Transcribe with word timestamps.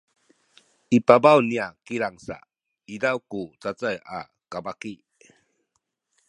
i 0.97 0.99
pabaw 1.07 1.39
niya 1.49 1.67
kilang 1.87 2.17
sa 2.27 2.37
izaw 2.95 3.17
ku 3.31 3.41
cacay 3.61 3.97
a 4.17 4.19
kabaki 4.51 4.95